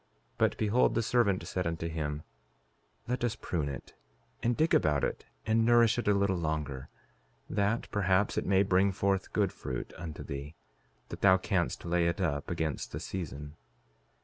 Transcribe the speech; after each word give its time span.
5:27 0.37 0.37
But 0.39 0.57
behold, 0.57 0.95
the 0.95 1.03
servant 1.03 1.45
said 1.47 1.67
unto 1.67 1.87
him: 1.87 2.23
Let 3.07 3.23
us 3.23 3.35
prune 3.35 3.69
it, 3.69 3.93
and 4.41 4.57
dig 4.57 4.73
about 4.73 5.03
it, 5.03 5.25
and 5.45 5.63
nourish 5.63 5.99
it 5.99 6.07
a 6.07 6.13
little 6.15 6.37
longer, 6.37 6.89
that 7.47 7.87
perhaps 7.91 8.35
it 8.35 8.47
may 8.47 8.63
bring 8.63 8.91
forth 8.91 9.31
good 9.31 9.53
fruit 9.53 9.93
unto 9.99 10.23
thee, 10.23 10.55
that 11.09 11.21
thou 11.21 11.37
canst 11.37 11.85
lay 11.85 12.07
it 12.07 12.19
up 12.19 12.49
against 12.49 12.91
the 12.91 12.99
season. 12.99 13.57